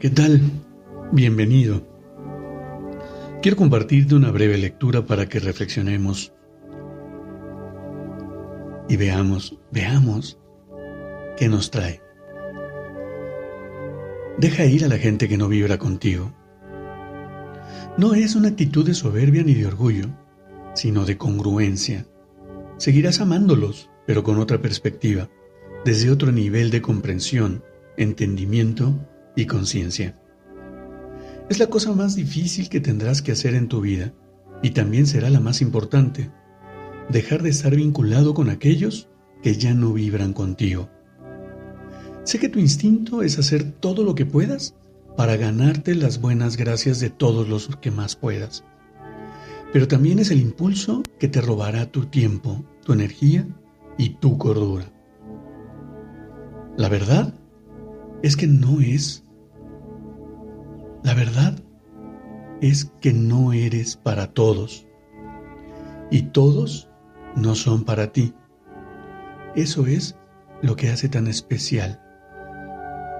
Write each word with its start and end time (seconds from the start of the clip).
¿Qué 0.00 0.08
tal? 0.08 0.40
Bienvenido. 1.12 1.86
Quiero 3.42 3.58
compartirte 3.58 4.14
una 4.14 4.30
breve 4.30 4.56
lectura 4.56 5.04
para 5.04 5.26
que 5.26 5.40
reflexionemos 5.40 6.32
y 8.88 8.96
veamos, 8.96 9.58
veamos 9.70 10.38
qué 11.36 11.50
nos 11.50 11.70
trae. 11.70 12.00
Deja 14.38 14.64
ir 14.64 14.86
a 14.86 14.88
la 14.88 14.96
gente 14.96 15.28
que 15.28 15.36
no 15.36 15.48
vibra 15.48 15.76
contigo. 15.76 16.32
No 17.98 18.14
es 18.14 18.34
una 18.36 18.48
actitud 18.48 18.86
de 18.86 18.94
soberbia 18.94 19.42
ni 19.42 19.52
de 19.52 19.66
orgullo, 19.66 20.06
sino 20.72 21.04
de 21.04 21.18
congruencia. 21.18 22.06
Seguirás 22.78 23.20
amándolos, 23.20 23.90
pero 24.06 24.22
con 24.22 24.38
otra 24.38 24.62
perspectiva, 24.62 25.28
desde 25.84 26.10
otro 26.10 26.32
nivel 26.32 26.70
de 26.70 26.80
comprensión, 26.80 27.62
entendimiento 27.98 28.94
y 29.40 29.46
conciencia. 29.46 30.18
Es 31.48 31.58
la 31.58 31.66
cosa 31.66 31.92
más 31.92 32.14
difícil 32.14 32.68
que 32.68 32.80
tendrás 32.80 33.22
que 33.22 33.32
hacer 33.32 33.54
en 33.54 33.68
tu 33.68 33.80
vida 33.80 34.12
y 34.62 34.70
también 34.70 35.06
será 35.06 35.30
la 35.30 35.40
más 35.40 35.60
importante. 35.62 36.30
Dejar 37.08 37.42
de 37.42 37.50
estar 37.50 37.74
vinculado 37.74 38.34
con 38.34 38.50
aquellos 38.50 39.08
que 39.42 39.56
ya 39.56 39.74
no 39.74 39.92
vibran 39.92 40.32
contigo. 40.32 40.88
Sé 42.24 42.38
que 42.38 42.48
tu 42.48 42.58
instinto 42.58 43.22
es 43.22 43.38
hacer 43.38 43.72
todo 43.72 44.04
lo 44.04 44.14
que 44.14 44.26
puedas 44.26 44.76
para 45.16 45.36
ganarte 45.36 45.94
las 45.94 46.20
buenas 46.20 46.56
gracias 46.56 47.00
de 47.00 47.10
todos 47.10 47.48
los 47.48 47.74
que 47.76 47.90
más 47.90 48.14
puedas. 48.14 48.64
Pero 49.72 49.88
también 49.88 50.18
es 50.18 50.30
el 50.30 50.40
impulso 50.40 51.02
que 51.18 51.28
te 51.28 51.40
robará 51.40 51.86
tu 51.86 52.06
tiempo, 52.06 52.64
tu 52.84 52.92
energía 52.92 53.46
y 53.98 54.10
tu 54.10 54.38
cordura. 54.38 54.92
La 56.76 56.88
verdad 56.88 57.34
es 58.22 58.36
que 58.36 58.46
no 58.46 58.80
es. 58.80 59.24
La 61.02 61.14
verdad 61.14 61.58
es 62.60 62.92
que 63.00 63.12
no 63.12 63.52
eres 63.52 63.96
para 63.96 64.28
todos. 64.32 64.86
Y 66.10 66.22
todos 66.22 66.88
no 67.36 67.54
son 67.54 67.84
para 67.84 68.12
ti. 68.12 68.34
Eso 69.54 69.86
es 69.86 70.16
lo 70.62 70.76
que 70.76 70.90
hace 70.90 71.08
tan 71.08 71.26
especial. 71.26 72.00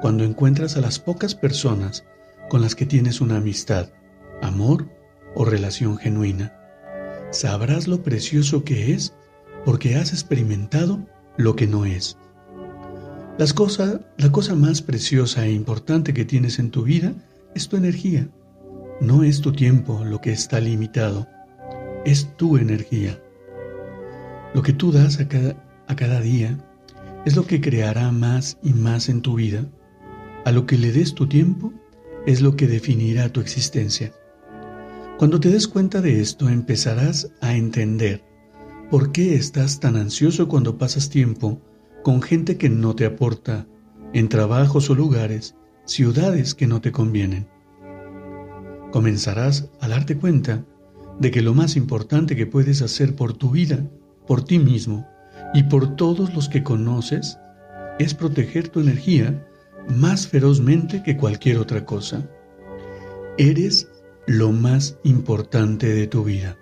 Cuando 0.00 0.24
encuentras 0.24 0.76
a 0.76 0.80
las 0.80 0.98
pocas 0.98 1.34
personas 1.34 2.04
con 2.48 2.62
las 2.62 2.74
que 2.74 2.86
tienes 2.86 3.20
una 3.20 3.38
amistad, 3.38 3.90
amor 4.42 4.88
o 5.34 5.44
relación 5.44 5.98
genuina, 5.98 6.56
sabrás 7.30 7.88
lo 7.88 8.02
precioso 8.02 8.64
que 8.64 8.92
es 8.92 9.14
porque 9.64 9.96
has 9.96 10.12
experimentado 10.12 11.04
lo 11.36 11.56
que 11.56 11.66
no 11.66 11.84
es. 11.84 12.16
Las 13.38 13.54
la 14.16 14.32
cosa 14.32 14.54
más 14.54 14.80
preciosa 14.80 15.44
e 15.44 15.52
importante 15.52 16.14
que 16.14 16.24
tienes 16.24 16.58
en 16.58 16.70
tu 16.70 16.84
vida 16.84 17.12
es 17.56 17.68
tu 17.68 17.78
energía. 17.78 18.28
No 19.00 19.22
es 19.22 19.40
tu 19.40 19.50
tiempo 19.52 20.04
lo 20.04 20.20
que 20.20 20.30
está 20.30 20.60
limitado, 20.60 21.26
es 22.04 22.36
tu 22.36 22.58
energía. 22.58 23.18
Lo 24.54 24.62
que 24.62 24.74
tú 24.74 24.92
das 24.92 25.20
a 25.20 25.28
cada, 25.28 25.56
a 25.86 25.96
cada 25.96 26.20
día 26.20 26.58
es 27.24 27.34
lo 27.34 27.46
que 27.46 27.62
creará 27.62 28.12
más 28.12 28.58
y 28.62 28.74
más 28.74 29.08
en 29.08 29.22
tu 29.22 29.36
vida. 29.36 29.66
A 30.44 30.52
lo 30.52 30.66
que 30.66 30.76
le 30.76 30.92
des 30.92 31.14
tu 31.14 31.26
tiempo 31.26 31.72
es 32.26 32.42
lo 32.42 32.56
que 32.56 32.66
definirá 32.66 33.30
tu 33.30 33.40
existencia. 33.40 34.12
Cuando 35.18 35.40
te 35.40 35.48
des 35.48 35.66
cuenta 35.66 36.02
de 36.02 36.20
esto 36.20 36.50
empezarás 36.50 37.32
a 37.40 37.54
entender 37.54 38.22
por 38.90 39.12
qué 39.12 39.34
estás 39.34 39.80
tan 39.80 39.96
ansioso 39.96 40.46
cuando 40.46 40.76
pasas 40.76 41.08
tiempo 41.08 41.60
con 42.02 42.20
gente 42.20 42.58
que 42.58 42.68
no 42.68 42.94
te 42.94 43.06
aporta, 43.06 43.66
en 44.12 44.28
trabajos 44.28 44.90
o 44.90 44.94
lugares, 44.94 45.56
ciudades 45.86 46.54
que 46.54 46.66
no 46.66 46.80
te 46.80 46.92
convienen. 46.92 47.48
Comenzarás 48.90 49.70
a 49.80 49.88
darte 49.88 50.16
cuenta 50.16 50.64
de 51.18 51.30
que 51.30 51.42
lo 51.42 51.54
más 51.54 51.76
importante 51.76 52.36
que 52.36 52.46
puedes 52.46 52.82
hacer 52.82 53.14
por 53.14 53.32
tu 53.32 53.50
vida, 53.50 53.88
por 54.26 54.44
ti 54.44 54.58
mismo 54.58 55.06
y 55.54 55.64
por 55.64 55.96
todos 55.96 56.34
los 56.34 56.48
que 56.48 56.62
conoces 56.62 57.38
es 57.98 58.14
proteger 58.14 58.68
tu 58.68 58.80
energía 58.80 59.46
más 59.88 60.26
ferozmente 60.26 61.02
que 61.02 61.16
cualquier 61.16 61.58
otra 61.58 61.86
cosa. 61.86 62.28
Eres 63.38 63.88
lo 64.26 64.50
más 64.50 64.98
importante 65.04 65.86
de 65.88 66.06
tu 66.06 66.24
vida. 66.24 66.58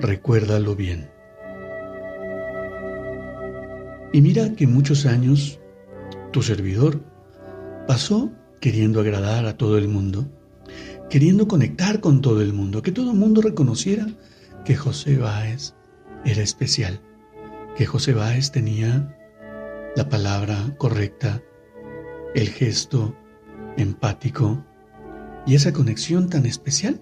Recuérdalo 0.00 0.74
bien. 0.74 1.10
Y 4.12 4.22
mira 4.22 4.54
que 4.54 4.66
muchos 4.66 5.04
años 5.04 5.60
tu 6.32 6.42
servidor 6.42 7.00
pasó 7.88 8.30
queriendo 8.60 9.00
agradar 9.00 9.46
a 9.46 9.56
todo 9.56 9.78
el 9.78 9.88
mundo, 9.88 10.30
queriendo 11.08 11.48
conectar 11.48 12.00
con 12.00 12.20
todo 12.20 12.42
el 12.42 12.52
mundo, 12.52 12.82
que 12.82 12.92
todo 12.92 13.12
el 13.12 13.16
mundo 13.16 13.40
reconociera 13.40 14.06
que 14.66 14.76
José 14.76 15.16
Báez 15.16 15.74
era 16.22 16.42
especial, 16.42 17.00
que 17.76 17.86
José 17.86 18.12
Báez 18.12 18.52
tenía 18.52 19.16
la 19.96 20.06
palabra 20.10 20.76
correcta, 20.76 21.42
el 22.34 22.50
gesto 22.50 23.16
empático 23.78 24.62
y 25.46 25.54
esa 25.54 25.72
conexión 25.72 26.28
tan 26.28 26.44
especial 26.44 27.00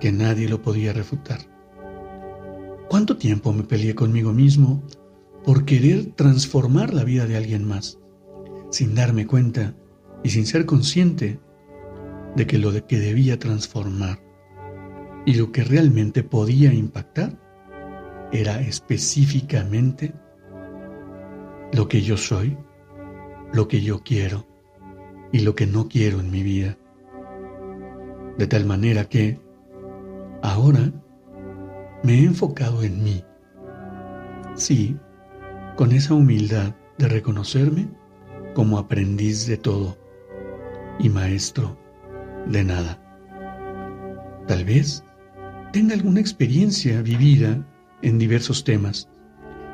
que 0.00 0.12
nadie 0.12 0.50
lo 0.50 0.60
podía 0.60 0.92
refutar. 0.92 1.40
¿Cuánto 2.90 3.16
tiempo 3.16 3.54
me 3.54 3.62
peleé 3.62 3.94
conmigo 3.94 4.34
mismo 4.34 4.82
por 5.46 5.64
querer 5.64 6.12
transformar 6.14 6.92
la 6.92 7.04
vida 7.04 7.26
de 7.26 7.38
alguien 7.38 7.64
más, 7.64 7.97
sin 8.70 8.94
darme 8.94 9.26
cuenta 9.26 9.74
y 10.22 10.30
sin 10.30 10.46
ser 10.46 10.66
consciente 10.66 11.40
de 12.36 12.46
que 12.46 12.58
lo 12.58 12.72
que 12.86 12.98
debía 12.98 13.38
transformar 13.38 14.20
y 15.24 15.34
lo 15.34 15.52
que 15.52 15.64
realmente 15.64 16.22
podía 16.22 16.72
impactar 16.72 17.38
era 18.32 18.60
específicamente 18.60 20.14
lo 21.72 21.88
que 21.88 22.02
yo 22.02 22.16
soy, 22.16 22.56
lo 23.52 23.68
que 23.68 23.80
yo 23.80 24.02
quiero 24.02 24.46
y 25.32 25.40
lo 25.40 25.54
que 25.54 25.66
no 25.66 25.88
quiero 25.88 26.20
en 26.20 26.30
mi 26.30 26.42
vida. 26.42 26.76
De 28.38 28.46
tal 28.46 28.64
manera 28.64 29.04
que 29.04 29.40
ahora 30.42 30.92
me 32.02 32.20
he 32.20 32.24
enfocado 32.24 32.82
en 32.82 33.02
mí. 33.02 33.24
Sí, 34.54 34.96
con 35.76 35.92
esa 35.92 36.14
humildad 36.14 36.74
de 36.98 37.08
reconocerme 37.08 37.88
como 38.54 38.78
aprendiz 38.78 39.46
de 39.46 39.56
todo 39.56 39.96
y 40.98 41.08
maestro 41.08 41.78
de 42.46 42.64
nada. 42.64 43.02
Tal 44.46 44.64
vez 44.64 45.04
tenga 45.72 45.94
alguna 45.94 46.20
experiencia 46.20 47.02
vivida 47.02 47.66
en 48.02 48.18
diversos 48.18 48.64
temas, 48.64 49.08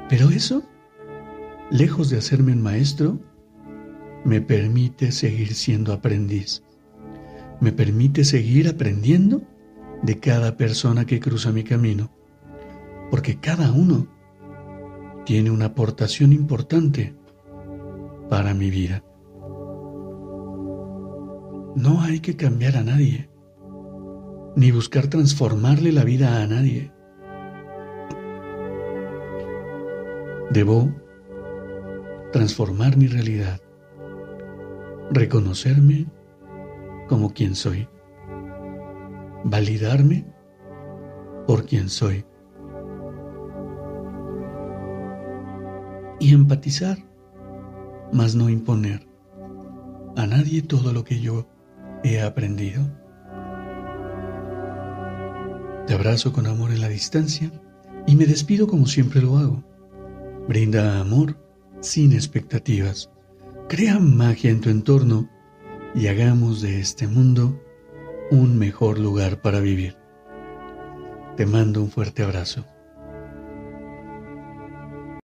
pero 0.09 0.31
eso, 0.31 0.63
lejos 1.71 2.11
de 2.11 2.19
hacerme 2.19 2.53
un 2.53 2.63
maestro, 2.63 3.21
me 4.25 4.41
permite 4.41 5.13
seguir 5.13 5.55
siendo 5.55 5.93
aprendiz. 5.93 6.63
Me 7.61 7.73
permite 7.73 8.25
seguir 8.25 8.69
aprendiendo 8.69 9.43
de 10.03 10.19
cada 10.19 10.57
persona 10.57 11.07
que 11.07 11.21
cruza 11.21 11.53
mi 11.53 11.63
camino, 11.63 12.11
porque 13.11 13.39
cada 13.39 13.71
uno 13.73 14.09
tiene 15.25 15.51
una 15.51 15.67
aportación 15.67 16.33
importante 16.33 17.15
para 18.29 18.55
mi 18.55 18.71
vida. 18.71 19.03
No 21.77 22.01
hay 22.01 22.21
que 22.21 22.37
cambiar 22.37 22.77
a 22.77 22.85
nadie, 22.85 23.29
ni 24.57 24.71
buscar 24.71 25.09
transformarle 25.09 25.93
la 25.93 26.05
vida 26.05 26.43
a 26.43 26.47
nadie. 26.47 26.93
Debo 30.51 30.93
transformar 32.33 32.97
mi 32.97 33.09
realidad, 33.09 33.61
reconocerme 35.11 36.07
como 37.09 37.33
quien 37.33 37.55
soy, 37.55 37.89
validarme 39.45 40.25
por 41.47 41.67
quien 41.67 41.89
soy 41.89 42.25
y 46.21 46.33
empatizar 46.33 46.99
mas 48.15 48.37
no 48.37 48.49
imponer 48.49 49.07
a 50.17 50.27
nadie 50.27 50.63
todo 50.63 50.93
lo 50.93 51.03
que 51.05 51.21
yo 51.21 51.49
he 52.05 52.23
aprendido. 52.23 52.89
Te 55.89 55.95
abrazo 55.95 56.33
con 56.33 56.47
amor 56.47 56.71
en 56.71 56.81
la 56.81 56.89
distancia 56.89 57.51
y 58.07 58.15
me 58.15 58.27
despido 58.27 58.69
como 58.69 58.87
siempre 58.87 59.21
lo 59.21 59.37
hago. 59.37 59.65
Brinda 60.49 61.01
amor 61.01 61.37
sin 61.81 62.13
expectativas. 62.13 63.11
Crea 63.69 63.99
magia 63.99 64.51
en 64.51 64.61
tu 64.61 64.71
entorno 64.71 65.29
y 65.95 66.07
hagamos 66.07 66.63
de 66.63 66.79
este 66.79 67.09
mundo 67.09 67.61
un 68.31 68.57
mejor 68.57 69.01
lugar 69.01 69.43
para 69.43 69.59
vivir. 69.59 69.97
Te 71.37 71.47
mando 71.47 71.83
un 71.83 71.91
fuerte 71.91 72.23
abrazo. 72.23 72.65